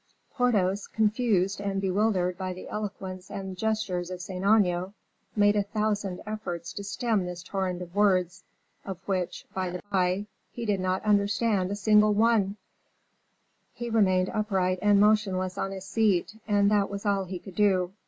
[0.33, 4.95] Porthos, confused and bewildered by the eloquence and gestures of Saint Aignan,
[5.35, 8.43] made a thousand efforts to stem this torrent of words,
[8.83, 12.55] of which, by the by, he did not understand a single one;
[13.75, 17.91] he remained upright and motionless on his seat, and that was all he could do.